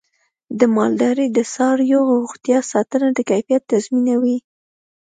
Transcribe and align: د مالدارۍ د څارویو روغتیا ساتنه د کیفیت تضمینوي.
د 0.59 0.61
مالدارۍ 0.75 1.27
د 1.33 1.39
څارویو 1.53 1.99
روغتیا 2.21 2.59
ساتنه 2.71 3.07
د 3.13 3.19
کیفیت 3.29 3.61
تضمینوي. 3.71 4.37